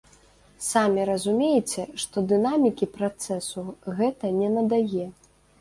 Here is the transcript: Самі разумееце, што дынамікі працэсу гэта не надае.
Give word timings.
Самі 0.67 1.03
разумееце, 1.09 1.85
што 2.03 2.17
дынамікі 2.33 2.91
працэсу 2.97 3.67
гэта 4.01 4.35
не 4.43 4.49
надае. 4.59 5.07